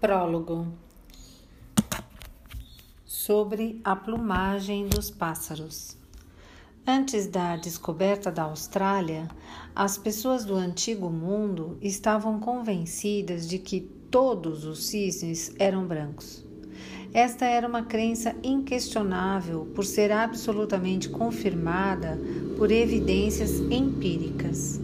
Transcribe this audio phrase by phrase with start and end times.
[0.00, 0.68] Prólogo
[3.04, 5.96] sobre a plumagem dos pássaros.
[6.86, 9.26] Antes da descoberta da Austrália,
[9.74, 16.46] as pessoas do antigo mundo estavam convencidas de que todos os cisnes eram brancos.
[17.12, 22.16] Esta era uma crença inquestionável por ser absolutamente confirmada
[22.56, 24.80] por evidências empíricas.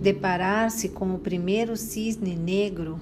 [0.00, 3.00] Deparar-se com o primeiro cisne negro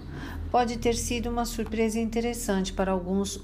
[0.55, 3.43] pode ter sido uma surpresa interessante para alguns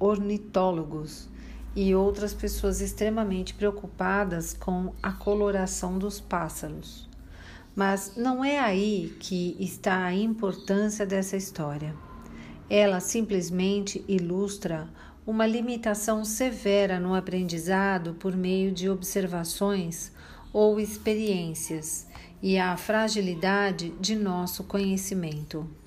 [0.00, 1.28] ornitólogos
[1.76, 7.08] e outras pessoas extremamente preocupadas com a coloração dos pássaros.
[7.76, 11.94] Mas não é aí que está a importância dessa história.
[12.68, 14.88] Ela simplesmente ilustra
[15.24, 20.10] uma limitação severa no aprendizado por meio de observações
[20.52, 22.08] ou experiências
[22.42, 25.80] e a fragilidade de nosso conhecimento.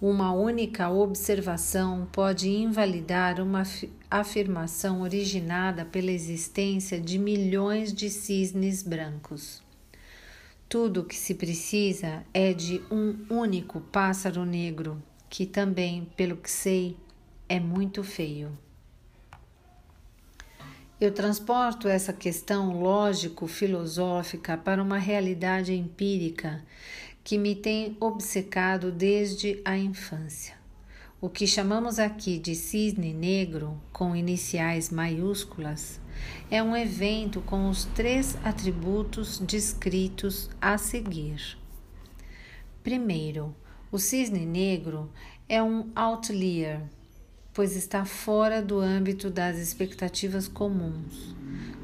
[0.00, 3.64] Uma única observação pode invalidar uma
[4.08, 9.60] afirmação originada pela existência de milhões de cisnes brancos.
[10.68, 16.50] Tudo o que se precisa é de um único pássaro negro, que também, pelo que
[16.50, 16.96] sei,
[17.48, 18.56] é muito feio.
[21.00, 26.62] Eu transporto essa questão lógico-filosófica para uma realidade empírica
[27.28, 30.54] que me tem obcecado desde a infância.
[31.20, 36.00] O que chamamos aqui de cisne negro, com iniciais maiúsculas,
[36.50, 41.58] é um evento com os três atributos descritos a seguir.
[42.82, 43.54] Primeiro,
[43.92, 45.12] o cisne negro
[45.46, 46.80] é um outlier,
[47.58, 51.34] pois está fora do âmbito das expectativas comuns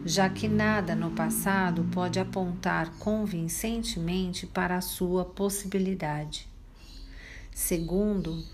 [0.04, 6.46] já que nada no passado pode apontar convincentemente para a sua possibilidade.
[7.50, 8.44] Segundo,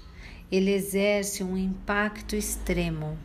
[0.50, 3.18] ele exerce um impacto extremo.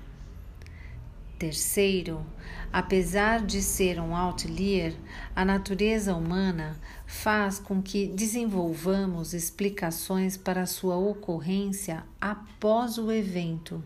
[1.37, 2.25] Terceiro,
[2.73, 4.95] apesar de ser um outlier,
[5.35, 13.83] a natureza humana faz com que desenvolvamos explicações para sua ocorrência após o evento,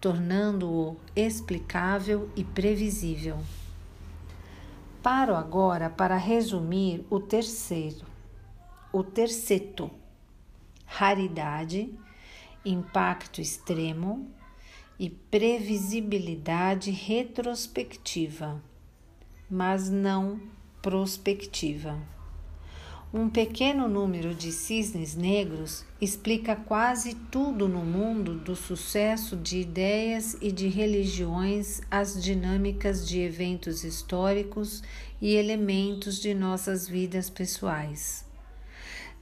[0.00, 3.38] tornando-o explicável e previsível.
[5.02, 8.06] Paro agora para resumir o terceiro,
[8.92, 9.90] o terceto:
[10.84, 11.92] raridade,
[12.64, 14.30] impacto extremo
[14.98, 18.62] e previsibilidade retrospectiva,
[19.50, 20.38] mas não
[20.82, 21.98] prospectiva.
[23.12, 30.36] Um pequeno número de cisnes negros explica quase tudo no mundo do sucesso de ideias
[30.40, 34.80] e de religiões, as dinâmicas de eventos históricos
[35.20, 38.24] e elementos de nossas vidas pessoais.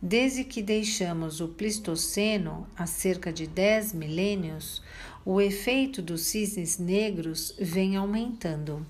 [0.03, 4.83] Desde que deixamos o Pleistoceno, há cerca de 10 milênios,
[5.25, 8.87] o efeito dos cisnes negros vem aumentando.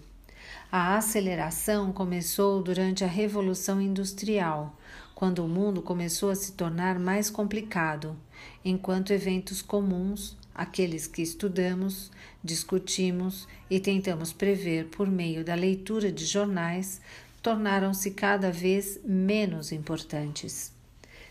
[0.70, 4.76] A aceleração começou durante a Revolução Industrial,
[5.18, 8.16] quando o mundo começou a se tornar mais complicado,
[8.64, 16.24] enquanto eventos comuns, aqueles que estudamos, discutimos e tentamos prever por meio da leitura de
[16.24, 17.00] jornais,
[17.42, 20.72] tornaram-se cada vez menos importantes.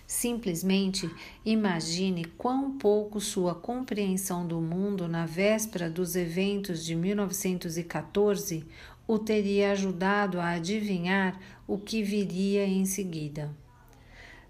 [0.05, 1.09] Simplesmente
[1.45, 8.65] imagine quão pouco sua compreensão do mundo na véspera dos eventos de 1914
[9.07, 13.49] o teria ajudado a adivinhar o que viria em seguida.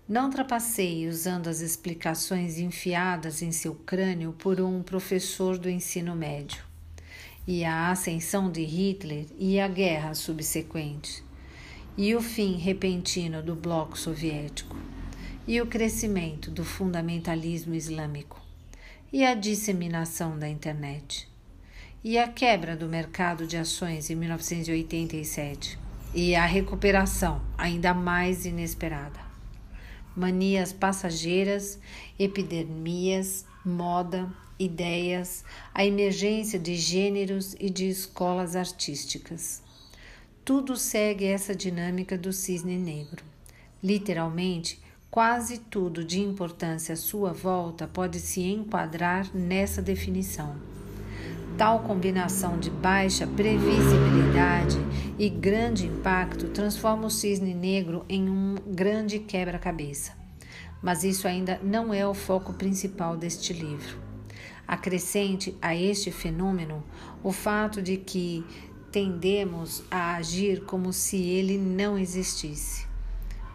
[0.10, 6.64] Não trapaceie usando as explicações enfiadas em seu crânio por um professor do ensino médio.
[7.46, 11.22] E a ascensão de Hitler e a guerra subsequente,
[11.98, 14.78] e o fim repentino do bloco soviético,
[15.46, 18.42] e o crescimento do fundamentalismo islâmico,
[19.12, 21.28] e a disseminação da internet.
[22.02, 25.78] E a quebra do mercado de ações em 1987
[26.14, 29.27] e a recuperação ainda mais inesperada.
[30.18, 31.78] Manias passageiras,
[32.18, 34.28] epidemias, moda,
[34.58, 39.62] ideias, a emergência de gêneros e de escolas artísticas.
[40.44, 43.24] Tudo segue essa dinâmica do cisne negro.
[43.84, 44.82] Literalmente,
[45.12, 50.56] quase tudo de importância à sua volta pode se enquadrar nessa definição.
[51.58, 54.78] Tal combinação de baixa previsibilidade
[55.18, 60.12] e grande impacto transforma o cisne negro em um grande quebra-cabeça.
[60.84, 63.98] Mas isso ainda não é o foco principal deste livro.
[64.68, 66.84] Acrescente a este fenômeno
[67.24, 68.46] o fato de que
[68.92, 72.86] tendemos a agir como se ele não existisse.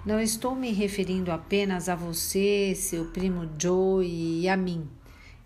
[0.04, 4.88] Não estou me referindo apenas a você, seu primo Joe e a mim,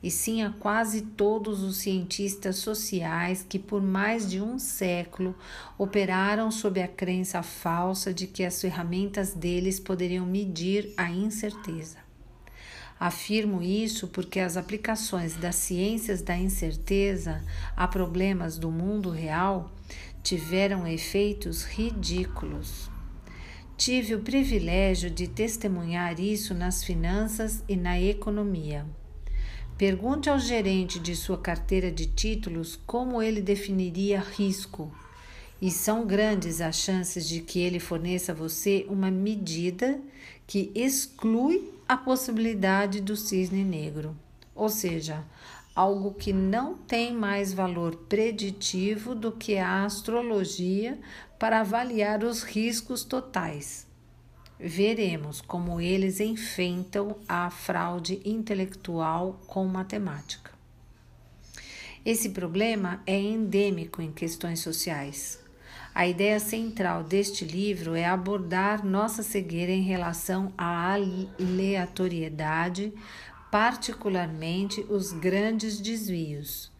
[0.02, 5.34] e sim a quase todos os cientistas sociais que por mais de um século
[5.78, 11.98] operaram sob a crença falsa de que as ferramentas deles poderiam medir a incerteza.
[12.98, 17.44] Afirmo isso porque as aplicações das ciências da incerteza
[17.76, 19.70] a problemas do mundo real
[20.22, 22.90] tiveram efeitos ridículos.
[23.76, 28.86] Tive o privilégio de testemunhar isso nas finanças e na economia.
[29.78, 34.90] Pergunte ao gerente de sua carteira de títulos como ele definiria risco,
[35.60, 40.00] e são grandes as chances de que ele forneça a você uma medida
[40.46, 44.16] que exclui a possibilidade do cisne negro,
[44.54, 45.22] ou seja,
[45.74, 50.98] algo que não tem mais valor preditivo do que a astrologia
[51.38, 53.85] para avaliar os riscos totais.
[54.58, 60.50] Veremos como eles enfrentam a fraude intelectual com matemática.
[62.04, 65.38] Esse problema é endêmico em questões sociais.
[65.94, 72.92] A ideia central deste livro é abordar nossa cegueira em relação à aleatoriedade,
[73.50, 76.70] particularmente os grandes desvios.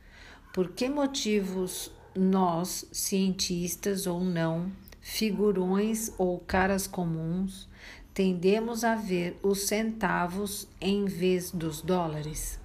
[0.53, 4.71] Por que motivos nós, cientistas ou não,
[5.09, 7.69] figurões ou caras comuns,
[8.13, 12.59] tendemos a ver os centavos em vez dos dólares?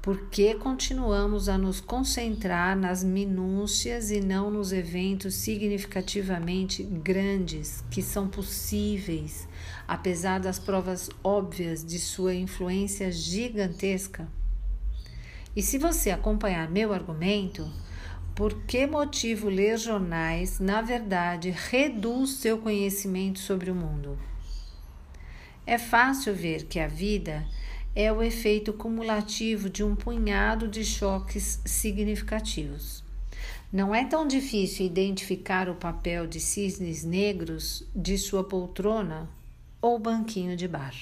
[0.00, 8.00] Por que continuamos a nos concentrar nas minúcias e não nos eventos significativamente grandes que
[8.00, 9.48] são possíveis,
[9.88, 14.28] apesar das provas óbvias de sua influência gigantesca?
[15.56, 17.68] E se você acompanhar meu argumento,
[18.34, 24.18] por que motivo ler jornais, na verdade, reduz seu conhecimento sobre o mundo?
[25.64, 27.46] É fácil ver que a vida
[27.94, 33.04] é o efeito cumulativo de um punhado de choques significativos.
[33.72, 39.28] Não é tão difícil identificar o papel de cisnes negros de sua poltrona
[39.80, 40.94] ou banquinho de bar.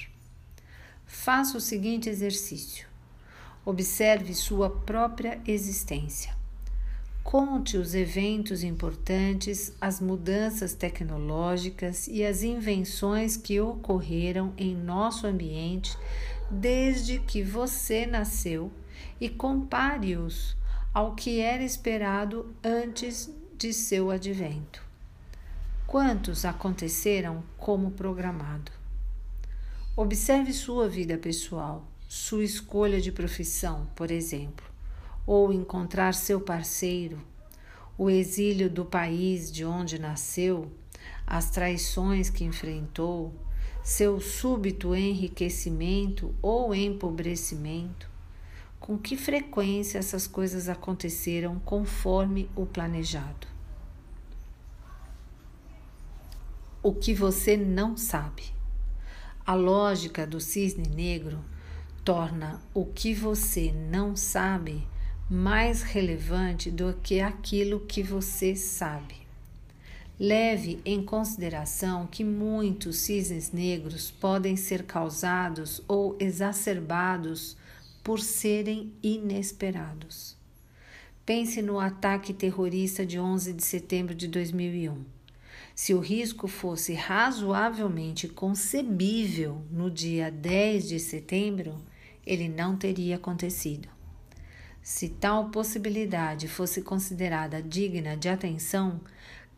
[1.05, 2.87] Faça o seguinte exercício:
[3.65, 6.42] observe sua própria existência.
[7.23, 15.97] Conte os eventos importantes, as mudanças tecnológicas e as invenções que ocorreram em nosso ambiente
[16.51, 18.71] desde que você nasceu
[19.19, 20.55] e compare-os
[20.93, 24.83] ao que era esperado antes de seu advento.
[25.87, 28.71] Quantos aconteceram como programado?
[29.95, 34.72] Observe sua vida pessoal, sua escolha de profissão, por exemplo,
[35.25, 37.21] ou encontrar seu parceiro,
[37.97, 40.71] o exílio do país de onde nasceu,
[41.25, 43.33] as traições que enfrentou,
[43.83, 48.09] seu súbito enriquecimento ou empobrecimento?
[48.79, 53.47] Com que frequência essas coisas aconteceram conforme o planejado?
[56.81, 58.51] O que você não sabe.
[59.45, 61.39] A lógica do cisne negro
[62.03, 64.85] torna o que você não sabe
[65.29, 69.15] mais relevante do que aquilo que você sabe.
[70.19, 77.57] Leve em consideração que muitos cisnes negros podem ser causados ou exacerbados
[78.03, 80.35] por serem inesperados.
[81.25, 85.03] Pense no ataque terrorista de 11 de setembro de 2001.
[85.73, 91.81] Se o risco fosse razoavelmente concebível no dia 10 de setembro,
[92.25, 93.92] ele não teria acontecido.
[94.83, 98.99] Se tal possibilidade fosse considerada digna de atenção,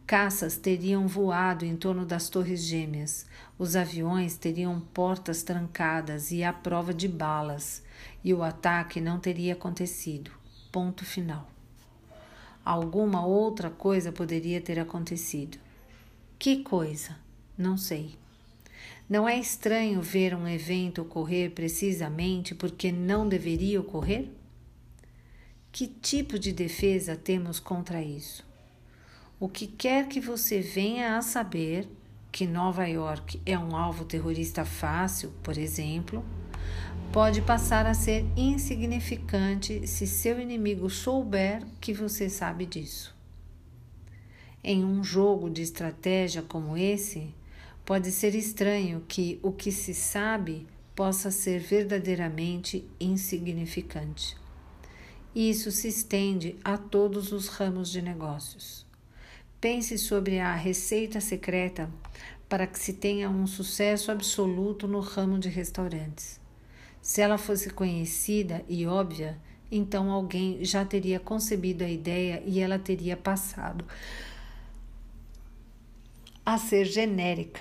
[0.05, 3.25] Caças teriam voado em torno das Torres Gêmeas,
[3.58, 7.82] os aviões teriam portas trancadas e à prova de balas,
[8.24, 10.29] e o ataque não teria acontecido.
[10.72, 11.50] Ponto final.
[12.63, 15.58] Alguma outra coisa poderia ter acontecido.
[16.38, 17.17] Que coisa?
[17.58, 18.15] Não sei.
[19.10, 24.29] Não é estranho ver um evento ocorrer precisamente porque não deveria ocorrer?
[25.75, 28.46] Que tipo de defesa temos contra isso?
[29.38, 31.86] O que quer que você venha a saber
[32.32, 36.24] que Nova York é um alvo terrorista fácil, por exemplo,
[37.12, 43.13] pode passar a ser insignificante se seu inimigo souber que você sabe disso.
[44.63, 47.36] Em um jogo de estratégia como esse,
[47.84, 50.65] pode ser estranho que o que se sabe
[50.96, 54.45] possa ser verdadeiramente insignificante.
[55.36, 58.86] Isso se estende a todos os ramos de negócios.
[59.60, 61.89] Pense sobre a receita secreta
[62.48, 66.39] para que se tenha um sucesso absoluto no ramo de restaurantes.
[67.01, 69.38] Se ela fosse conhecida e óbvia,
[69.70, 73.84] então alguém já teria concebido a ideia e ela teria passado
[76.46, 77.60] a ser genérica.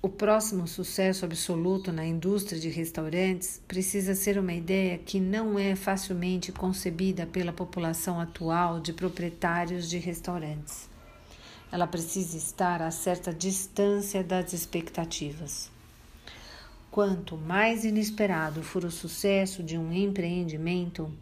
[0.00, 5.74] O próximo sucesso absoluto na indústria de restaurantes precisa ser uma ideia que não é
[5.74, 10.88] facilmente concebida pela população atual de proprietários de restaurantes.
[11.72, 15.68] Ela precisa estar a certa distância das expectativas.
[16.92, 21.12] Quanto mais inesperado for o sucesso de um empreendimento,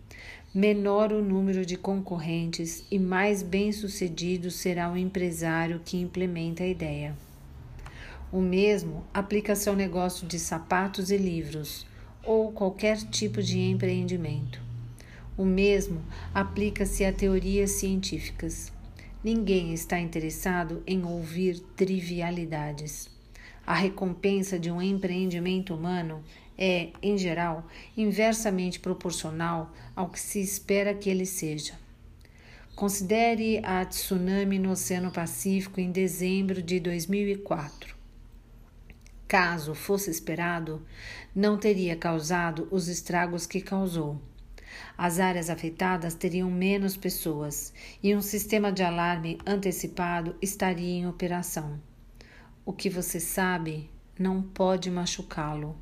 [0.55, 7.26] menor o número de concorrentes e mais bem-sucedido será o empresário que implementa a ideia.
[8.33, 11.87] O mesmo aplica-se ao negócio de sapatos e livros
[12.25, 14.61] ou qualquer tipo de empreendimento.
[15.39, 16.03] O mesmo
[16.35, 18.73] aplica-se a teorias científicas.
[19.23, 23.09] Ninguém está interessado em ouvir trivialidades.
[23.65, 26.21] A recompensa de um empreendimento humano
[26.59, 27.65] é, em geral,
[27.97, 31.75] inversamente proporcional ao que se espera que ele seja.
[32.75, 37.96] Considere a tsunami no Oceano Pacífico em dezembro de 2004
[39.29, 40.85] caso fosse esperado,
[41.35, 44.21] não teria causado os estragos que causou.
[44.97, 51.81] As áreas afetadas teriam menos pessoas e um sistema de alarme antecipado estaria em operação.
[52.65, 55.77] O que você sabe não pode machucá-lo.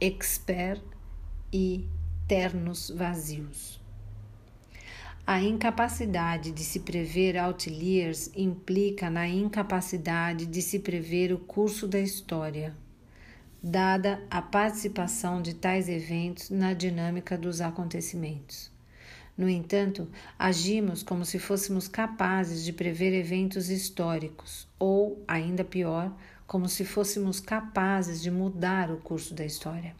[0.00, 0.82] Expert
[1.52, 1.86] e
[2.26, 3.80] ternos vazios.
[5.32, 12.00] A incapacidade de se prever outliers implica na incapacidade de se prever o curso da
[12.00, 12.76] história,
[13.62, 18.72] dada a participação de tais eventos na dinâmica dos acontecimentos.
[19.38, 26.12] No entanto, agimos como se fôssemos capazes de prever eventos históricos, ou, ainda pior,
[26.44, 29.94] como se fôssemos capazes de mudar o curso da história.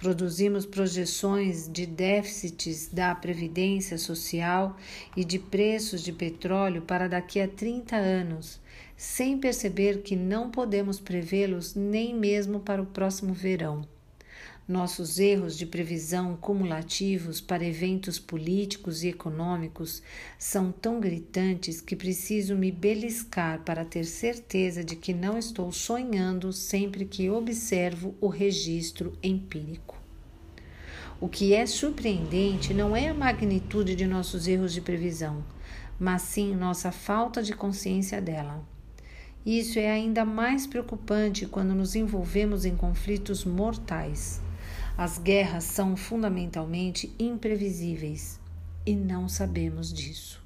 [0.00, 4.74] Produzimos projeções de déficits da previdência social
[5.14, 8.58] e de preços de petróleo para daqui a 30 anos,
[8.96, 13.86] sem perceber que não podemos prevê-los nem mesmo para o próximo verão.
[14.70, 20.00] Nossos erros de previsão cumulativos para eventos políticos e econômicos
[20.38, 26.52] são tão gritantes que preciso me beliscar para ter certeza de que não estou sonhando
[26.52, 29.98] sempre que observo o registro empírico.
[31.20, 35.44] O que é surpreendente não é a magnitude de nossos erros de previsão,
[35.98, 38.64] mas sim nossa falta de consciência dela.
[39.44, 44.40] Isso é ainda mais preocupante quando nos envolvemos em conflitos mortais.
[45.00, 48.38] As guerras são fundamentalmente imprevisíveis
[48.84, 50.44] e não sabemos disso.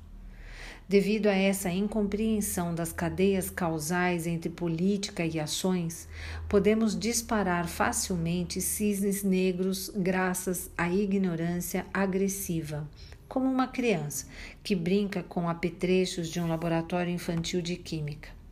[0.88, 6.06] Devido a essa incompreensão das cadeias causais entre política e ações,
[6.48, 12.88] podemos disparar facilmente cisnes negros graças à ignorância agressiva,
[13.26, 14.28] como uma criança
[14.62, 18.43] que brinca com apetrechos de um laboratório infantil de química.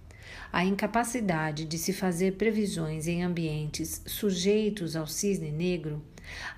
[0.53, 6.03] A incapacidade de se fazer previsões em ambientes sujeitos ao cisne negro,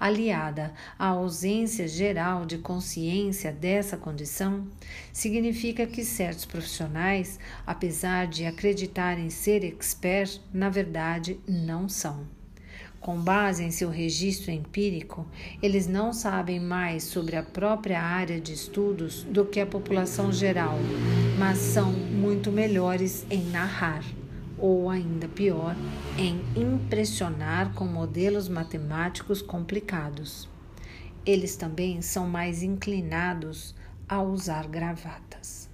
[0.01, 4.67] aliada à ausência geral de consciência dessa condição,
[5.13, 12.34] significa que certos profissionais, apesar de acreditarem ser expert, na verdade não são.
[13.05, 15.27] Com base em seu registro empírico,
[15.63, 20.79] eles não sabem mais sobre a própria área de estudos do que a população geral,
[21.39, 24.03] mas são muito melhores em narrar,
[24.57, 25.77] ou ainda pior,
[26.17, 30.49] em impressionar com modelos matemáticos complicados.
[31.27, 33.75] Eles também são mais inclinados
[34.09, 35.69] a usar gravatas.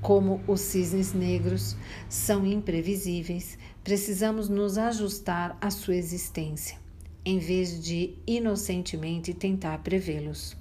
[0.00, 1.76] Como os cisnes negros
[2.08, 6.78] são imprevisíveis, precisamos nos ajustar à sua existência,
[7.22, 10.56] em vez de inocentemente tentar prevê-los.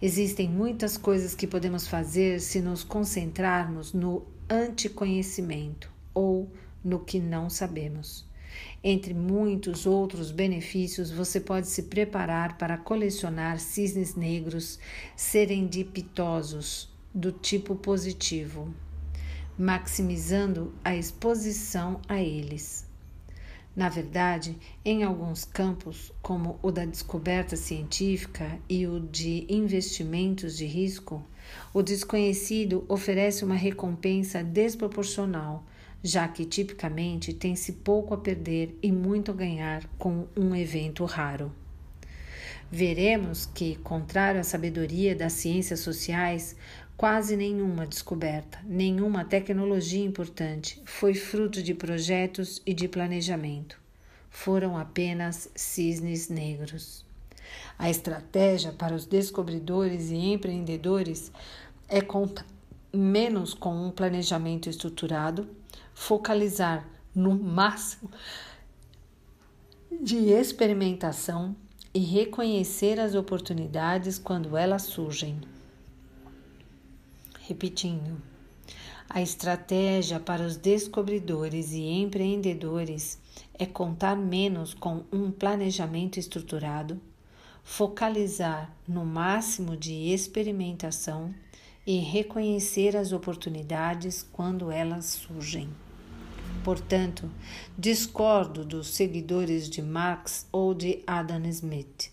[0.00, 6.48] Existem muitas coisas que podemos fazer se nos concentrarmos no anticonhecimento ou
[6.82, 8.24] no que não sabemos.
[8.84, 14.78] Entre muitos outros benefícios, você pode se preparar para colecionar cisnes negros
[15.16, 18.72] serendipitosos do tipo positivo
[19.60, 22.86] maximizando a exposição a eles.
[23.76, 30.64] Na verdade, em alguns campos, como o da descoberta científica e o de investimentos de
[30.64, 31.22] risco,
[31.74, 35.62] o desconhecido oferece uma recompensa desproporcional,
[36.02, 41.52] já que tipicamente tem-se pouco a perder e muito a ganhar com um evento raro.
[42.72, 46.54] Veremos que, contrário à sabedoria das ciências sociais,
[47.00, 53.80] Quase nenhuma descoberta, nenhuma tecnologia importante foi fruto de projetos e de planejamento.
[54.28, 57.02] Foram apenas cisnes negros.
[57.78, 61.32] A estratégia para os descobridores e empreendedores
[61.88, 62.44] é contar
[62.92, 65.48] menos com um planejamento estruturado,
[65.94, 68.10] focalizar no máximo
[69.90, 71.56] de experimentação
[71.94, 75.40] e reconhecer as oportunidades quando elas surgem.
[77.50, 78.22] Repetindo,
[79.08, 83.18] a estratégia para os descobridores e empreendedores
[83.58, 87.00] é contar menos com um planejamento estruturado,
[87.64, 91.34] focalizar no máximo de experimentação
[91.84, 95.68] e reconhecer as oportunidades quando elas surgem.
[96.62, 97.28] Portanto,
[97.76, 102.12] discordo dos seguidores de Marx ou de Adam Smith.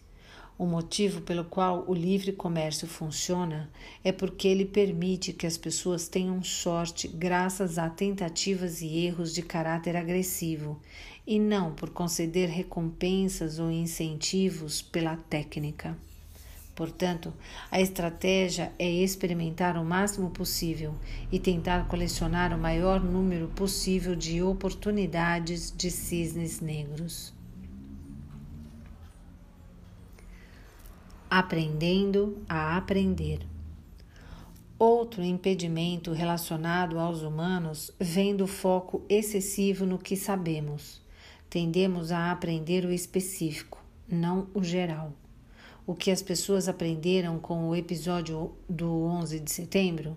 [0.57, 3.69] O motivo pelo qual o livre comércio funciona
[4.03, 9.43] é porque ele permite que as pessoas tenham sorte graças a tentativas e erros de
[9.43, 10.81] caráter agressivo,
[11.27, 15.95] e não por conceder recompensas ou incentivos pela técnica.
[16.73, 17.31] Portanto,
[17.69, 20.95] a estratégia é experimentar o máximo possível
[21.31, 27.36] e tentar colecionar o maior número possível de oportunidades de cisnes negros.
[31.29, 33.45] Aprendendo a aprender.
[34.79, 41.01] Outro impedimento relacionado aos humanos vem do foco excessivo no que sabemos.
[41.49, 45.13] Tendemos a aprender o específico, não o geral.
[45.85, 50.15] O que as pessoas aprenderam com o episódio do 11 de setembro?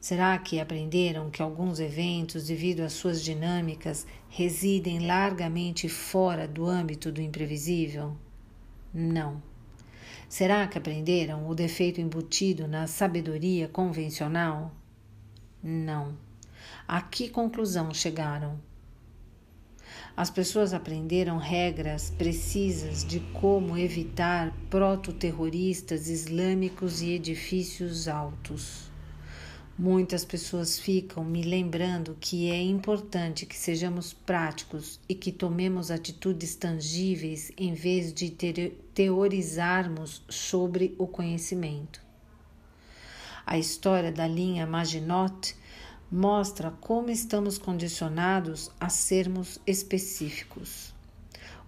[0.00, 7.10] Será que aprenderam que alguns eventos, devido às suas dinâmicas, residem largamente fora do âmbito
[7.10, 8.16] do imprevisível?
[8.94, 9.42] Não.
[10.28, 14.70] Será que aprenderam o defeito embutido na sabedoria convencional?
[15.62, 16.14] Não.
[16.86, 18.60] A que conclusão chegaram?
[20.14, 28.88] As pessoas aprenderam regras precisas de como evitar proto-terroristas islâmicos e edifícios altos.
[29.78, 36.56] Muitas pessoas ficam me lembrando que é importante que sejamos práticos e que tomemos atitudes
[36.56, 38.28] tangíveis em vez de
[38.98, 42.02] teorizarmos sobre o conhecimento.
[43.46, 45.54] A história da linha Maginot
[46.10, 50.92] mostra como estamos condicionados a sermos específicos.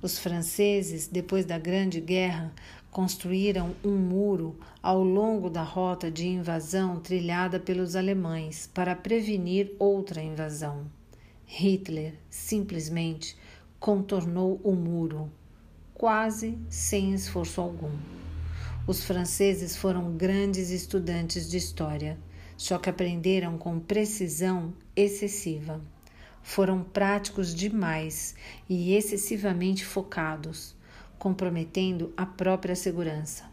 [0.03, 2.53] Os franceses, depois da Grande Guerra,
[2.90, 10.21] construíram um muro ao longo da rota de invasão trilhada pelos alemães para prevenir outra
[10.21, 10.90] invasão.
[11.47, 13.38] Hitler simplesmente
[13.79, 15.31] contornou o muro,
[16.00, 17.92] quase sem esforço algum.
[18.86, 22.18] Os franceses foram grandes estudantes de história,
[22.56, 25.78] só que aprenderam com precisão excessiva.
[26.42, 28.34] Foram práticos demais
[28.66, 30.74] e excessivamente focados
[31.18, 33.44] comprometendo a própria segurança.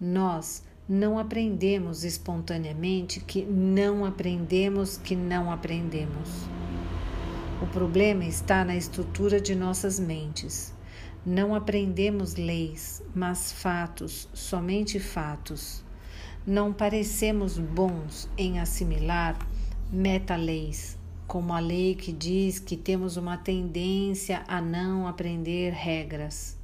[0.00, 6.28] Nós não aprendemos espontaneamente que não aprendemos que não aprendemos.
[7.60, 10.73] O problema está na estrutura de nossas mentes.
[11.24, 15.82] Não aprendemos leis, mas fatos, somente fatos.
[16.46, 19.38] Não parecemos bons em assimilar
[19.90, 26.58] meta-leis, como a lei que diz que temos uma tendência a não aprender regras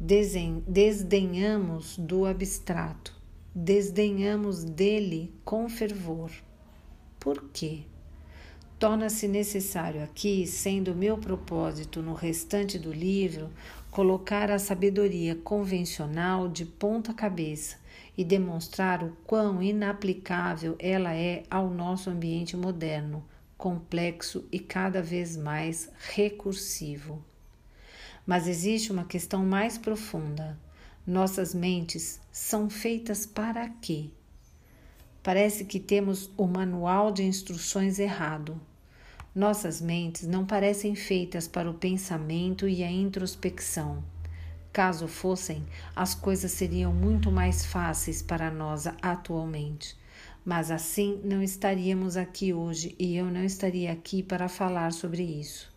[0.00, 3.14] desdenhamos do abstrato,
[3.54, 6.30] desdenhamos dele com fervor.
[7.18, 7.82] Por quê?
[8.80, 13.50] Torna-se necessário aqui, sendo meu propósito no restante do livro,
[13.90, 17.76] colocar a sabedoria convencional de ponta cabeça
[18.16, 23.22] e demonstrar o quão inaplicável ela é ao nosso ambiente moderno,
[23.58, 27.22] complexo e cada vez mais recursivo.
[28.26, 30.58] Mas existe uma questão mais profunda.
[31.06, 34.08] Nossas mentes são feitas para quê?
[35.22, 38.58] Parece que temos o manual de instruções errado.
[39.34, 44.02] Nossas mentes não parecem feitas para o pensamento e a introspecção.
[44.72, 45.64] Caso fossem,
[45.94, 49.96] as coisas seriam muito mais fáceis para nós atualmente.
[50.44, 55.70] Mas assim não estaríamos aqui hoje e eu não estaria aqui para falar sobre isso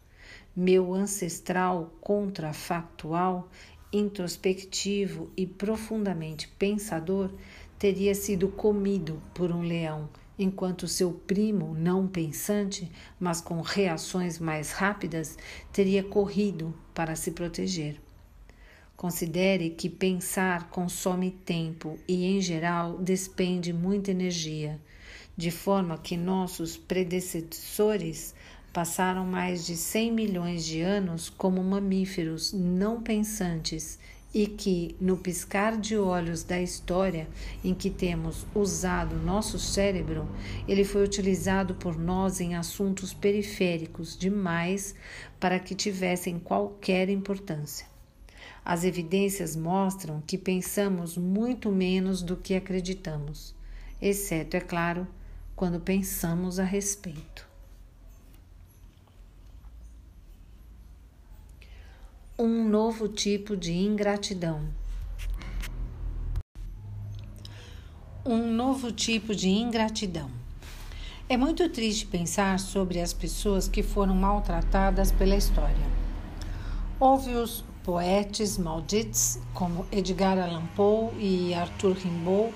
[0.55, 3.49] meu ancestral contrafactual,
[3.91, 7.31] introspectivo e profundamente pensador,
[7.79, 14.71] teria sido comido por um leão, enquanto seu primo, não pensante, mas com reações mais
[14.71, 15.37] rápidas,
[15.71, 17.99] teria corrido para se proteger.
[18.95, 24.79] Considere que pensar consome tempo e, em geral, despende muita energia,
[25.35, 28.33] de forma que nossos predecessores
[28.71, 33.99] passaram mais de 100 milhões de anos como mamíferos não pensantes
[34.33, 37.27] e que, no piscar de olhos da história
[37.63, 40.27] em que temos usado nosso cérebro,
[40.67, 44.95] ele foi utilizado por nós em assuntos periféricos demais
[45.39, 47.85] para que tivessem qualquer importância.
[48.65, 53.53] As evidências mostram que pensamos muito menos do que acreditamos,
[54.01, 55.07] exceto, é claro,
[55.55, 57.52] quando pensamos a respeito.
[62.35, 64.61] Um novo tipo de ingratidão.
[68.25, 70.31] Um novo tipo de ingratidão.
[71.29, 75.85] É muito triste pensar sobre as pessoas que foram maltratadas pela história.
[76.99, 82.51] Houve os poetas malditos como Edgar Allan Poe e Arthur Rimbaud,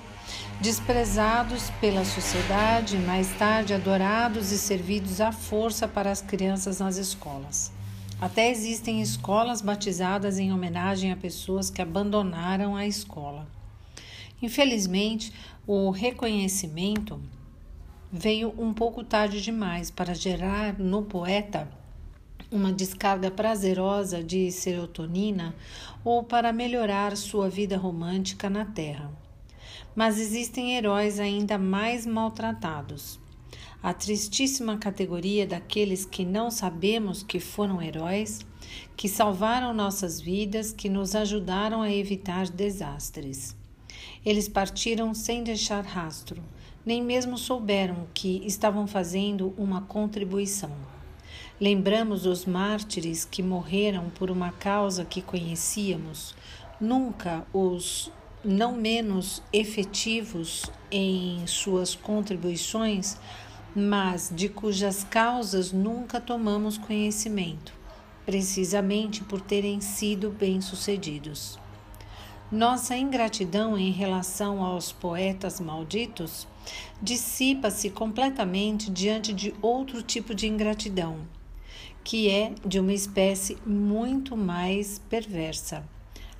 [0.60, 7.77] desprezados pela sociedade, mais tarde adorados e servidos à força para as crianças nas escolas.
[8.20, 13.46] Até existem escolas batizadas em homenagem a pessoas que abandonaram a escola.
[14.42, 15.32] Infelizmente,
[15.64, 17.20] o reconhecimento
[18.10, 21.68] veio um pouco tarde demais para gerar no poeta
[22.50, 25.54] uma descarga prazerosa de serotonina
[26.04, 29.12] ou para melhorar sua vida romântica na Terra.
[29.94, 33.20] Mas existem heróis ainda mais maltratados.
[33.80, 38.40] A tristíssima categoria daqueles que não sabemos que foram heróis,
[38.96, 43.56] que salvaram nossas vidas, que nos ajudaram a evitar desastres.
[44.26, 46.42] Eles partiram sem deixar rastro,
[46.84, 50.72] nem mesmo souberam que estavam fazendo uma contribuição.
[51.60, 56.34] Lembramos os mártires que morreram por uma causa que conhecíamos,
[56.80, 58.10] nunca os
[58.44, 63.18] não menos efetivos em suas contribuições,
[63.78, 67.72] mas de cujas causas nunca tomamos conhecimento,
[68.26, 71.58] precisamente por terem sido bem-sucedidos.
[72.50, 76.48] Nossa ingratidão em relação aos poetas malditos
[77.00, 81.26] dissipa-se completamente diante de outro tipo de ingratidão
[82.08, 85.86] que é de uma espécie muito mais perversa.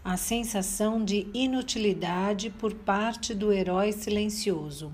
[0.02, 4.90] A sensação de inutilidade por parte do herói silencioso.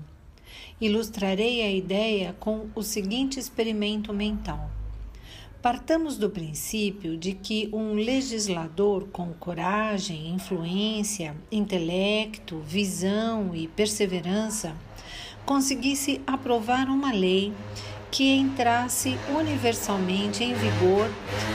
[0.79, 4.69] Ilustrarei a ideia com o seguinte experimento mental.
[5.61, 14.75] Partamos do princípio de que um legislador com coragem, influência, intelecto, visão e perseverança
[15.45, 17.53] conseguisse aprovar uma lei
[18.11, 21.09] que entrasse universalmente em vigor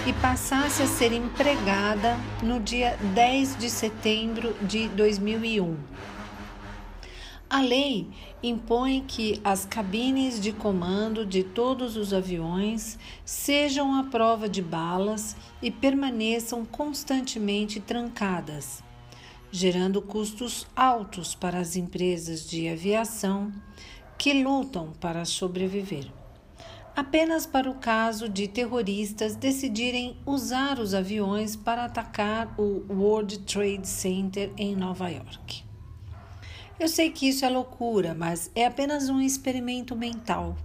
[0.06, 5.76] e passasse a ser empregada no dia 10 de setembro de 2001.
[7.48, 8.06] A lei
[8.42, 15.36] impõe que as cabines de comando de todos os aviões sejam à prova de balas
[15.62, 18.82] e permaneçam constantemente trancadas,
[19.50, 23.52] gerando custos altos para as empresas de aviação
[24.16, 26.10] que lutam para sobreviver
[27.00, 33.88] apenas para o caso de terroristas decidirem usar os aviões para atacar o World Trade
[33.88, 35.69] Center em Nova York.
[36.80, 40.56] Eu sei que isso é loucura, mas é apenas um experimento mental.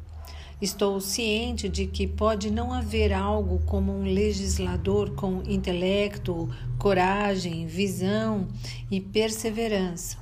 [0.61, 6.49] Estou ciente de que pode não haver algo como um legislador com intelecto,
[6.79, 8.47] coragem, visão
[8.89, 10.17] e perseverança.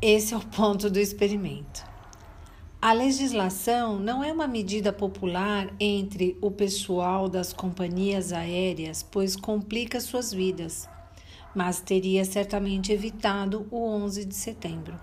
[0.00, 1.86] Esse é o ponto do experimento.
[2.80, 10.00] A legislação não é uma medida popular entre o pessoal das companhias aéreas, pois complica
[10.00, 10.88] suas vidas,
[11.54, 14.98] mas teria certamente evitado o 11 de setembro.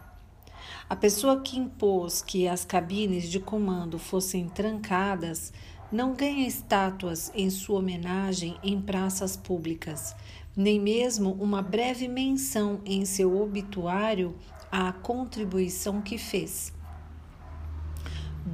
[0.89, 5.53] A pessoa que impôs que as cabines de comando fossem trancadas
[5.91, 10.15] não ganha estátuas em sua homenagem em praças públicas,
[10.55, 14.35] nem mesmo uma breve menção em seu obituário
[14.71, 16.73] à contribuição que fez.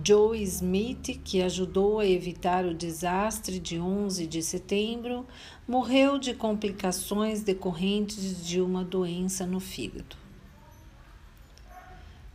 [0.03, 5.25] Joe Smith, que ajudou a evitar o desastre de 11 de setembro,
[5.67, 10.15] morreu de complicações decorrentes de uma doença no fígado.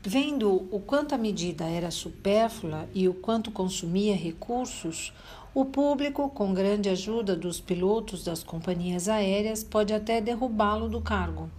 [0.02, 5.12] Vendo o quanto a medida era supérflua e o quanto consumia recursos,
[5.52, 11.50] o público, com grande ajuda dos pilotos das companhias aéreas, pode até derrubá-lo do cargo.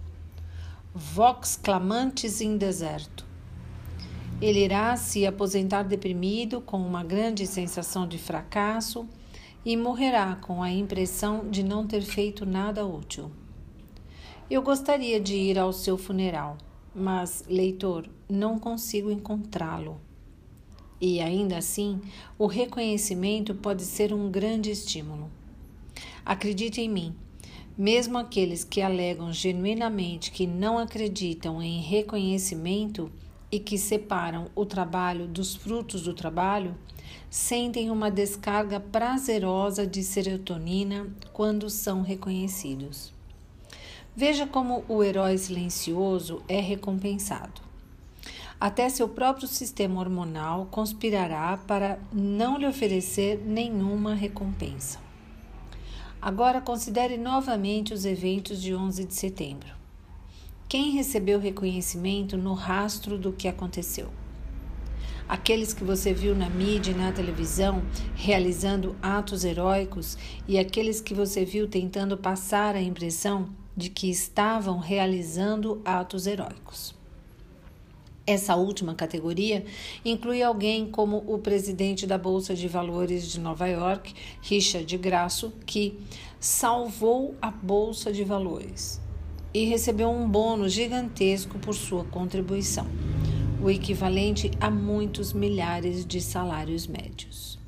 [0.94, 3.31] Vox clamantes em deserto.
[4.42, 9.06] Ele irá se aposentar deprimido, com uma grande sensação de fracasso,
[9.64, 13.30] e morrerá com a impressão de não ter feito nada útil.
[14.50, 16.58] Eu gostaria de ir ao seu funeral,
[16.92, 20.00] mas, leitor, não consigo encontrá-lo.
[21.00, 22.00] E ainda assim,
[22.36, 25.30] o reconhecimento pode ser um grande estímulo.
[26.26, 27.14] Acredite em mim,
[27.78, 33.08] mesmo aqueles que alegam genuinamente que não acreditam em reconhecimento
[33.52, 36.74] e que separam o trabalho dos frutos do trabalho,
[37.28, 43.12] sentem uma descarga prazerosa de serotonina quando são reconhecidos.
[44.16, 47.60] Veja como o herói silencioso é recompensado.
[48.58, 54.98] Até seu próprio sistema hormonal conspirará para não lhe oferecer nenhuma recompensa.
[56.20, 59.81] Agora considere novamente os eventos de 11 de setembro.
[60.72, 64.08] Quem recebeu reconhecimento no rastro do que aconteceu?
[65.28, 67.82] aqueles que você viu na mídia e na televisão
[68.14, 70.16] realizando atos heróicos
[70.48, 76.94] e aqueles que você viu tentando passar a impressão de que estavam realizando atos heróicos.
[78.26, 79.66] Essa última categoria
[80.02, 85.98] inclui alguém como o presidente da Bolsa de Valores de Nova York, Richard Grasso, que
[86.40, 89.01] salvou a Bolsa de Valores
[89.54, 92.86] e recebeu um bônus gigantesco por sua contribuição
[93.62, 97.60] o equivalente a muitos milhares de salários médios.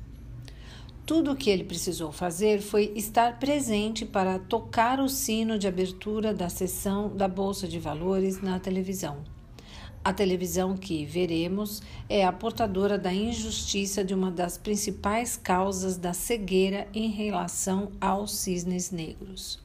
[1.05, 6.33] Tudo o que ele precisou fazer foi estar presente para tocar o sino de abertura
[6.33, 9.19] da sessão da Bolsa de Valores na televisão.
[10.03, 16.13] A televisão que veremos é a portadora da injustiça de uma das principais causas da
[16.13, 19.64] cegueira em relação aos cisnes negros.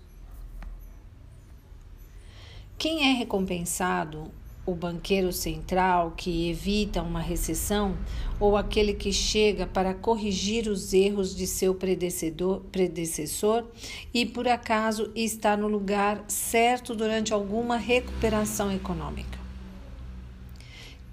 [2.81, 4.31] Quem é recompensado
[4.65, 7.95] o banqueiro central que evita uma recessão
[8.41, 13.67] ou aquele que chega para corrigir os erros de seu predecessor
[14.15, 19.39] e por acaso está no lugar certo durante alguma recuperação econômica.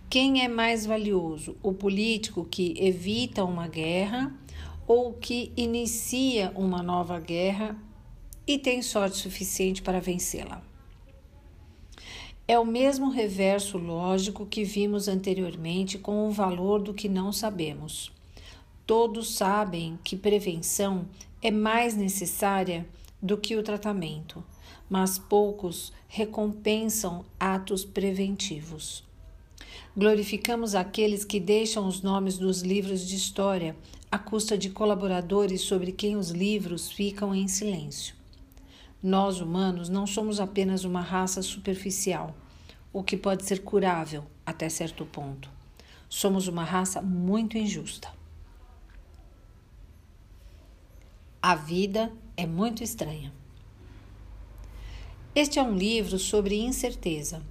[0.10, 4.34] Quem é mais valioso, o político que evita uma guerra
[4.88, 7.76] ou que inicia uma nova guerra
[8.48, 10.66] e tem sorte suficiente para vencê-la?
[12.50, 18.10] É o mesmo reverso lógico que vimos anteriormente com o valor do que não sabemos.
[18.86, 21.06] Todos sabem que prevenção
[21.42, 22.88] é mais necessária
[23.22, 24.42] do que o tratamento,
[24.90, 29.04] mas poucos recompensam atos preventivos.
[29.96, 33.76] Glorificamos aqueles que deixam os nomes dos livros de história
[34.10, 38.17] à custa de colaboradores sobre quem os livros ficam em silêncio.
[39.02, 42.36] Nós, humanos, não somos apenas uma raça superficial,
[42.92, 45.50] o que pode ser curável até certo ponto.
[46.10, 48.12] Somos uma raça muito injusta.
[51.42, 53.32] A vida é muito estranha.
[55.36, 57.44] Este é um livro sobre incerteza.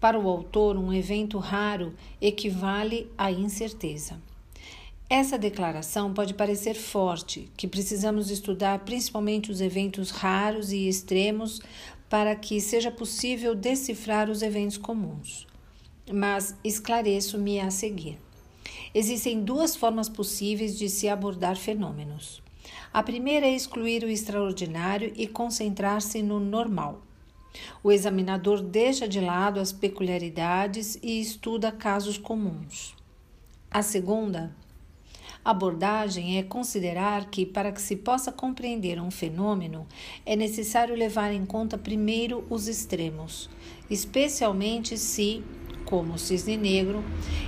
[0.00, 4.20] Para o autor, um evento raro equivale à incerteza.
[5.12, 11.60] Essa declaração pode parecer forte, que precisamos estudar principalmente os eventos raros e extremos
[12.08, 15.48] para que seja possível decifrar os eventos comuns.
[16.12, 18.20] Mas esclareço-me a seguir.
[18.94, 22.40] Existem duas formas possíveis de se abordar fenômenos.
[22.92, 27.02] A primeira é excluir o extraordinário e concentrar-se no normal.
[27.82, 32.94] O examinador deixa de lado as peculiaridades e estuda casos comuns.
[33.68, 34.54] A segunda
[35.44, 39.86] abordagem é considerar que, para que se possa compreender um fenômeno,
[40.24, 43.48] é necessário levar em conta primeiro os extremos,
[43.88, 45.42] especialmente se,
[45.84, 47.02] como o cisne negro,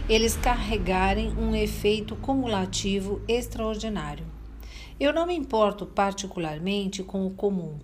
[0.09, 4.27] eles carregarem um efeito cumulativo extraordinário.
[4.99, 7.79] Eu não me importo particularmente com o comum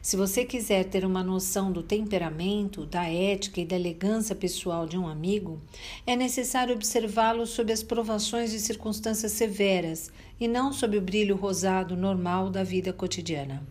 [0.00, 4.98] se você quiser ter uma noção do temperamento, da ética e da elegância pessoal de
[4.98, 5.60] um amigo,
[6.06, 11.96] é necessário observá-lo sob as provações de circunstâncias severas e não sob o brilho rosado
[11.96, 13.66] normal da vida cotidiana.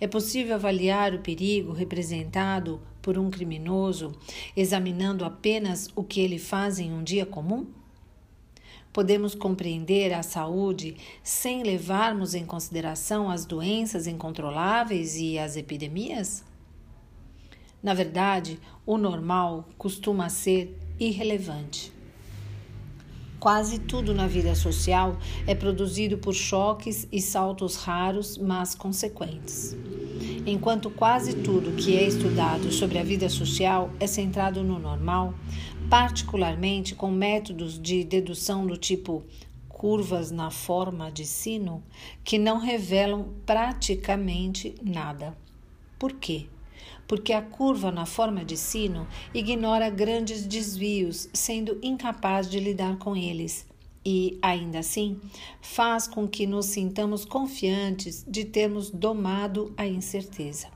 [0.00, 4.12] É possível avaliar o perigo representado por um criminoso
[4.56, 7.66] examinando apenas o que ele faz em um dia comum?
[8.96, 16.42] Podemos compreender a saúde sem levarmos em consideração as doenças incontroláveis e as epidemias?
[17.82, 21.92] Na verdade, o normal costuma ser irrelevante.
[23.38, 29.76] Quase tudo na vida social é produzido por choques e saltos raros, mas consequentes.
[30.46, 35.34] Enquanto quase tudo que é estudado sobre a vida social é centrado no normal,
[35.88, 39.24] particularmente com métodos de dedução do tipo
[39.68, 41.82] curvas na forma de sino
[42.24, 45.36] que não revelam praticamente nada.
[45.98, 46.46] Por quê?
[47.06, 53.14] Porque a curva na forma de sino ignora grandes desvios, sendo incapaz de lidar com
[53.14, 53.66] eles
[54.04, 55.20] e, ainda assim,
[55.60, 60.75] faz com que nos sintamos confiantes de termos domado a incerteza.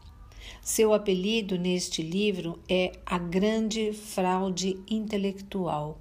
[0.62, 5.98] Seu apelido neste livro é A Grande Fraude Intelectual,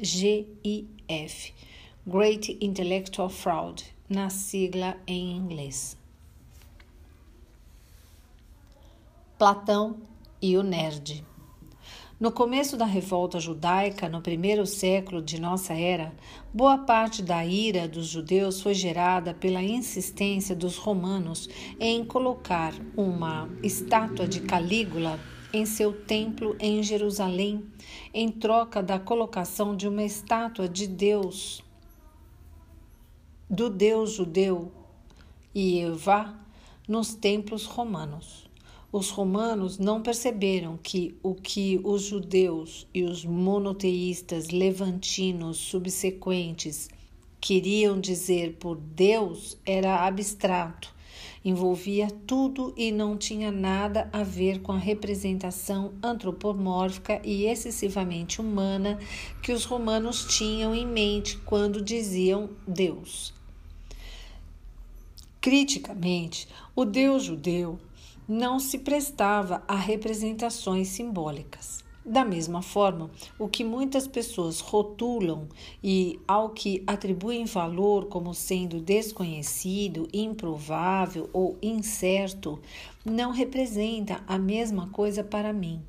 [0.00, 1.52] GIF,
[2.06, 5.98] Great Intellectual Fraud, na sigla em inglês.
[9.36, 9.98] Platão
[10.40, 11.24] e o Nerd.
[12.18, 16.14] No começo da revolta judaica, no primeiro século de nossa era,
[16.52, 21.46] boa parte da ira dos judeus foi gerada pela insistência dos romanos
[21.78, 25.20] em colocar uma estátua de Calígula
[25.52, 27.66] em seu templo em Jerusalém,
[28.14, 31.62] em troca da colocação de uma estátua de Deus,
[33.48, 34.72] do Deus judeu
[35.54, 36.34] Ievá,
[36.88, 38.45] nos templos romanos
[38.96, 46.88] os romanos não perceberam que o que os judeus e os monoteístas levantinos subsequentes
[47.38, 50.94] queriam dizer por Deus era abstrato,
[51.44, 58.98] envolvia tudo e não tinha nada a ver com a representação antropomórfica e excessivamente humana
[59.42, 63.34] que os romanos tinham em mente quando diziam Deus.
[65.38, 67.78] Criticamente, o Deus judeu
[68.28, 71.84] não se prestava a representações simbólicas.
[72.04, 75.48] Da mesma forma, o que muitas pessoas rotulam
[75.82, 82.60] e ao que atribuem valor como sendo desconhecido, improvável ou incerto,
[83.04, 85.80] não representa a mesma coisa para mim.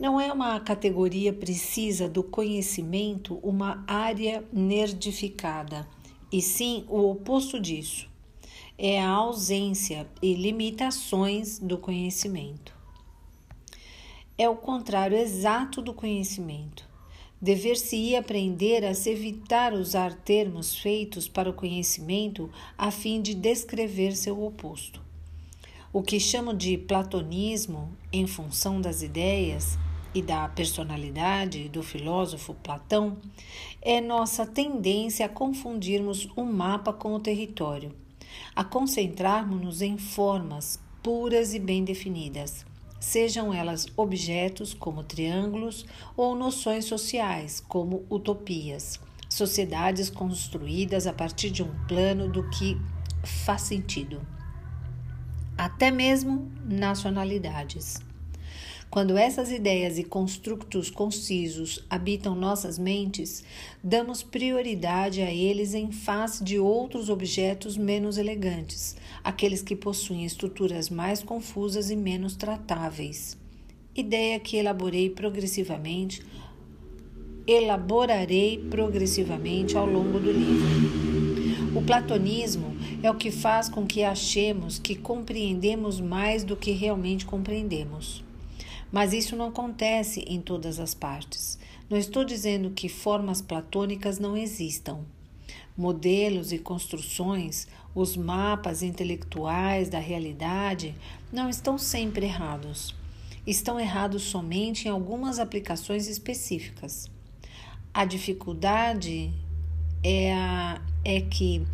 [0.00, 5.86] Não é uma categoria precisa do conhecimento uma área nerdificada,
[6.32, 8.13] e sim o oposto disso
[8.76, 12.74] é a ausência e limitações do conhecimento.
[14.36, 16.84] É o contrário exato do conhecimento.
[17.40, 24.16] Dever-se-ia aprender a se evitar usar termos feitos para o conhecimento a fim de descrever
[24.16, 25.00] seu oposto.
[25.92, 29.78] O que chamo de platonismo, em função das ideias
[30.12, 33.18] e da personalidade do filósofo Platão,
[33.80, 37.94] é nossa tendência a confundirmos um mapa com o território
[38.54, 42.64] a concentrarmos-nos em formas puras e bem definidas,
[42.98, 45.84] sejam elas objetos como triângulos
[46.16, 52.80] ou noções sociais como utopias, sociedades construídas a partir de um plano do que
[53.22, 54.20] faz sentido,
[55.56, 58.00] até mesmo nacionalidades.
[58.94, 63.42] Quando essas ideias e construtos concisos habitam nossas mentes,
[63.82, 70.88] damos prioridade a eles em face de outros objetos menos elegantes, aqueles que possuem estruturas
[70.88, 73.36] mais confusas e menos tratáveis.
[73.96, 76.22] Ideia que elaborei progressivamente,
[77.48, 81.76] elaborarei progressivamente ao longo do livro.
[81.76, 87.26] O platonismo é o que faz com que achemos que compreendemos mais do que realmente
[87.26, 88.23] compreendemos.
[88.94, 91.58] Mas isso não acontece em todas as partes.
[91.90, 95.00] Não estou dizendo que formas platônicas não existam.
[95.76, 100.94] Modelos e construções, os mapas intelectuais da realidade
[101.32, 102.94] não estão sempre errados.
[103.44, 107.10] Estão errados somente em algumas aplicações específicas.
[107.92, 109.34] A dificuldade
[110.04, 111.66] é, a, é que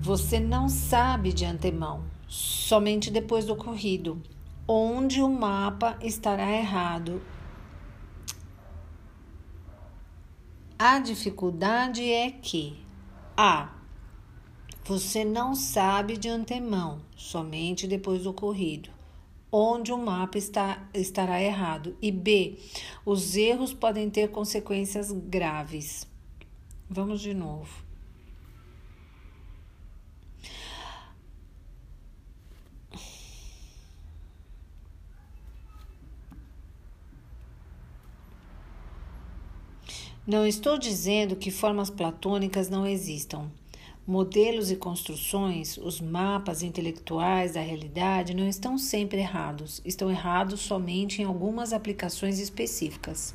[0.00, 4.22] você não sabe de antemão, somente depois do ocorrido
[4.66, 7.22] onde o mapa estará errado.
[10.78, 12.78] A dificuldade é que
[13.36, 13.74] A.
[14.84, 18.90] Você não sabe de antemão, somente depois do ocorrido,
[19.52, 21.96] onde o mapa está, estará errado.
[22.00, 22.58] E B.
[23.04, 26.08] Os erros podem ter consequências graves.
[26.88, 27.89] Vamos de novo.
[40.30, 43.50] Não estou dizendo que formas platônicas não existam.
[44.06, 51.20] Modelos e construções, os mapas intelectuais da realidade não estão sempre errados, estão errados somente
[51.20, 53.34] em algumas aplicações específicas.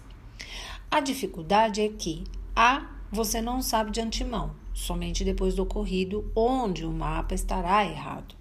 [0.89, 2.23] A dificuldade é que
[2.55, 2.89] A.
[3.11, 8.35] Você não sabe de antemão, somente depois do ocorrido, onde o mapa estará errado.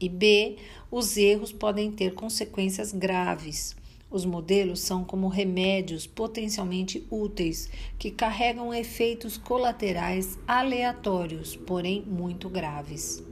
[0.00, 0.56] E B.
[0.90, 3.76] Os erros podem ter consequências graves
[4.10, 13.22] Os modelos são como remédios potencialmente úteis que carregam efeitos colaterais aleatórios, porém muito graves.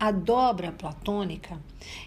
[0.00, 1.60] A dobra platônica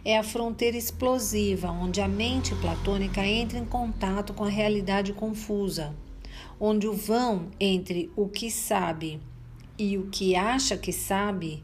[0.03, 5.95] é a fronteira explosiva onde a mente platônica entra em contato com a realidade confusa,
[6.59, 9.19] onde o vão entre o que sabe
[9.77, 11.63] e o que acha que sabe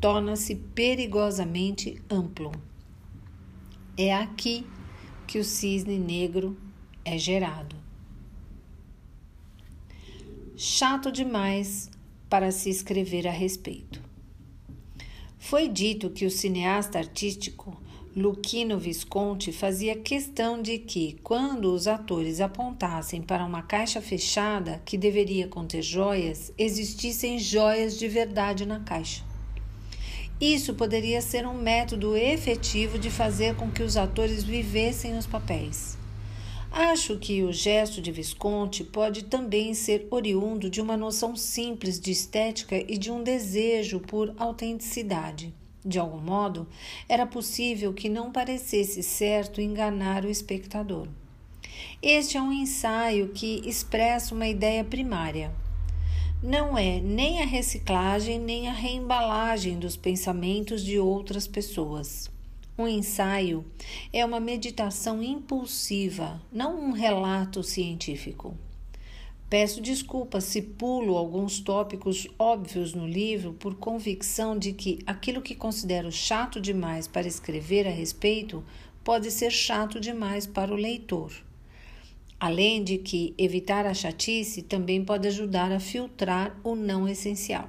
[0.00, 2.52] torna-se perigosamente amplo.
[3.96, 4.66] É aqui
[5.26, 6.56] que o cisne negro
[7.04, 7.76] é gerado.
[10.56, 11.90] Chato demais
[12.30, 14.00] para se escrever a respeito.
[15.38, 17.76] Foi dito que o cineasta artístico
[18.16, 24.96] Luquino Visconti fazia questão de que, quando os atores apontassem para uma caixa fechada que
[24.96, 29.22] deveria conter joias, existissem joias de verdade na caixa.
[30.40, 35.96] Isso poderia ser um método efetivo de fazer com que os atores vivessem os papéis.
[36.70, 42.10] Acho que o gesto de Visconti pode também ser oriundo de uma noção simples de
[42.10, 45.54] estética e de um desejo por autenticidade.
[45.82, 46.68] De algum modo,
[47.08, 51.08] era possível que não parecesse certo enganar o espectador.
[52.02, 55.50] Este é um ensaio que expressa uma ideia primária
[56.42, 62.30] não é nem a reciclagem nem a reembalagem dos pensamentos de outras pessoas.
[62.78, 63.64] Um ensaio
[64.12, 68.54] é uma meditação impulsiva, não um relato científico.
[69.48, 75.54] Peço desculpas se pulo alguns tópicos óbvios no livro por convicção de que aquilo que
[75.54, 78.62] considero chato demais para escrever a respeito
[79.02, 81.45] pode ser chato demais para o leitor.
[82.38, 87.68] Além de que evitar a chatice também pode ajudar a filtrar o não essencial.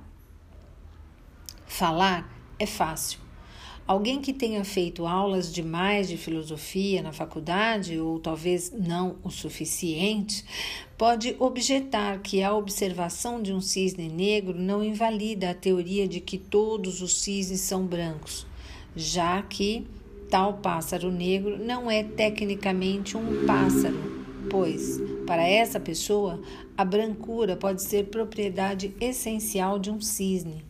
[1.65, 3.19] Falar é fácil.
[3.87, 10.43] Alguém que tenha feito aulas demais de filosofia na faculdade, ou talvez não o suficiente,
[10.97, 16.37] pode objetar que a observação de um cisne negro não invalida a teoria de que
[16.37, 18.45] todos os cisnes são brancos,
[18.93, 19.87] já que
[20.29, 24.17] tal pássaro negro não é tecnicamente um pássaro,
[24.49, 26.41] pois, para essa pessoa,
[26.77, 30.63] a brancura pode ser propriedade essencial de um cisne.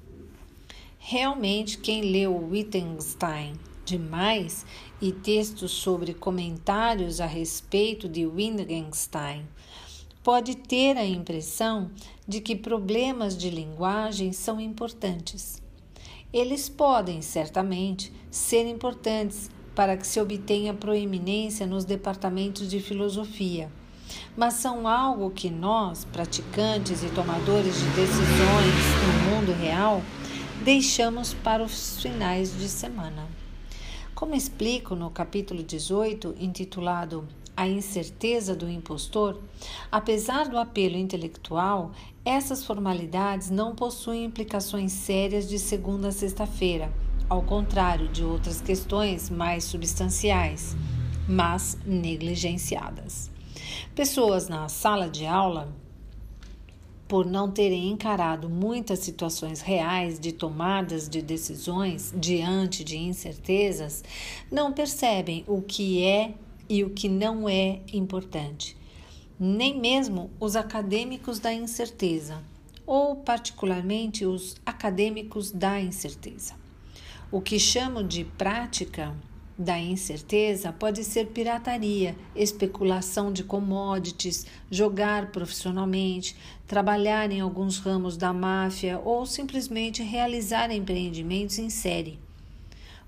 [0.97, 3.53] Realmente, quem leu Wittgenstein
[3.86, 4.65] demais
[5.01, 9.45] e textos sobre comentários a respeito de Wittgenstein
[10.21, 11.89] pode ter a impressão
[12.28, 15.61] de que problemas de linguagem são importantes.
[16.34, 23.71] Eles podem, certamente, ser importantes para que se obtenha proeminência nos departamentos de filosofia,
[24.36, 28.73] mas são algo que nós, praticantes e tomadores de decisões
[29.05, 30.01] no mundo real,
[30.63, 33.28] deixamos para os finais de semana.
[34.15, 39.39] Como explico no capítulo 18, intitulado A Incerteza do Impostor,
[39.91, 41.91] apesar do apelo intelectual,
[42.25, 46.91] essas formalidades não possuem implicações sérias de segunda a sexta-feira
[47.30, 50.75] ao contrário de outras questões mais substanciais,
[51.28, 53.30] mas negligenciadas.
[53.93, 55.73] Pessoas na sala de aula,
[57.07, 64.03] por não terem encarado muitas situações reais de tomadas de decisões diante de incertezas,
[64.51, 66.34] não percebem o que é
[66.69, 68.75] e o que não é importante.
[69.39, 72.41] Nem mesmo os acadêmicos da incerteza,
[72.86, 76.66] ou particularmente os acadêmicos da incerteza.
[77.30, 79.13] O que chamo de prática
[79.57, 88.32] da incerteza pode ser pirataria, especulação de commodities, jogar profissionalmente, trabalhar em alguns ramos da
[88.32, 92.17] máfia ou simplesmente realizar empreendimentos em série.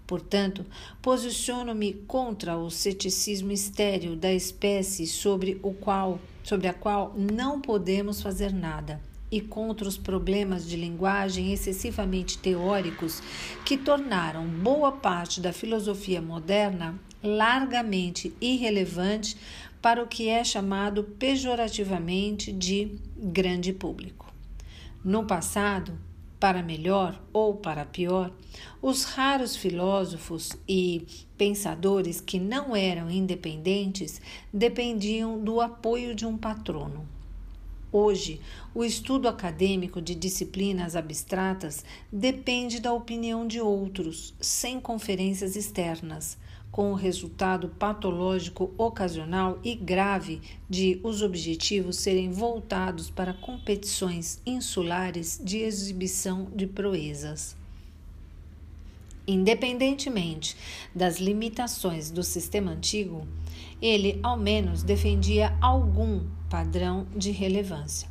[0.06, 0.66] Portanto,
[1.02, 8.22] posiciono-me contra o ceticismo estéril da espécie sobre o qual, sobre a qual não podemos
[8.22, 9.00] fazer nada
[9.32, 13.22] e contra os problemas de linguagem excessivamente teóricos
[13.66, 19.38] que tornaram boa parte da filosofia moderna largamente irrelevante
[19.82, 24.34] para o que é chamado pejorativamente de grande público.
[25.04, 25.98] No passado,
[26.40, 28.32] para melhor ou para pior,
[28.82, 31.06] os raros filósofos e
[31.38, 34.22] pensadores que não eram independentes
[34.54, 37.19] dependiam do apoio de um patrono.
[37.92, 38.40] Hoje,
[38.76, 46.38] o estudo acadêmico de disciplinas abstratas depende da opinião de outros, sem conferências externas,
[46.72, 55.42] com o resultado patológico ocasional e grave de os objetivos serem voltados para competições insulares
[55.44, 57.58] de exibição de proezas.
[59.28, 60.56] Independentemente
[60.94, 63.28] das limitações do sistema antigo,
[63.82, 68.10] ele ao menos defendia algum padrão de relevância.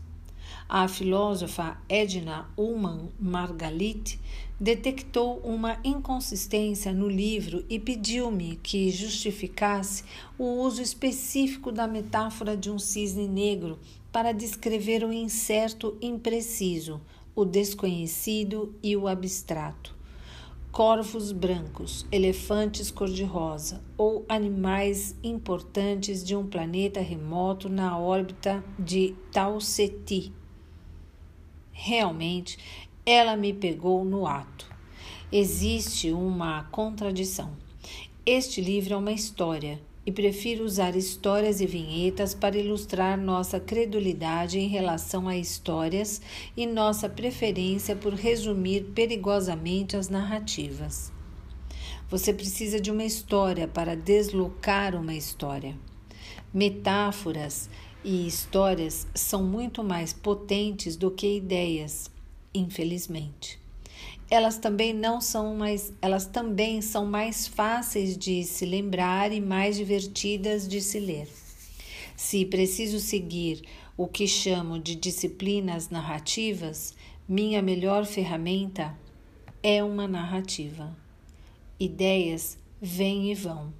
[0.69, 4.21] A filósofa Edna Ullmann Margalit
[4.61, 10.05] detectou uma inconsistência no livro e pediu-me que justificasse
[10.39, 13.79] o uso específico da metáfora de um cisne negro
[14.13, 17.01] para descrever o incerto impreciso,
[17.35, 19.98] o desconhecido e o abstrato
[20.71, 29.61] corvos brancos, elefantes cor-de-rosa ou animais importantes de um planeta remoto na órbita de Tau
[29.61, 30.33] Ceti.
[31.73, 32.59] Realmente,
[33.05, 34.71] ela me pegou no ato.
[35.33, 37.53] Existe uma contradição.
[38.25, 44.59] Este livro é uma história e prefiro usar histórias e vinhetas para ilustrar nossa credulidade
[44.59, 46.23] em relação a histórias
[46.57, 51.13] e nossa preferência por resumir perigosamente as narrativas.
[52.09, 55.77] Você precisa de uma história para deslocar uma história.
[56.55, 57.69] Metáforas
[58.03, 62.11] e histórias são muito mais potentes do que ideias,
[62.55, 63.61] infelizmente
[64.31, 69.77] elas também não são mais, elas também são mais fáceis de se lembrar e mais
[69.77, 71.29] divertidas de se ler.
[72.17, 73.63] Se preciso seguir
[73.97, 76.95] o que chamo de disciplinas narrativas,
[77.29, 78.97] minha melhor ferramenta
[79.63, 80.97] é uma narrativa.
[81.81, 83.73] Ideias vêm e vão,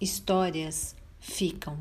[0.00, 1.78] histórias ficam.